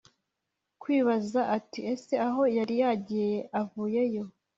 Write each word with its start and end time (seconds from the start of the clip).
kwibaza 0.81 1.41
ati 1.57 1.79
ese 1.93 2.13
aho 2.27 2.41
yari 2.57 2.75
yagiye 2.83 3.37
avuyeyo 3.61 4.23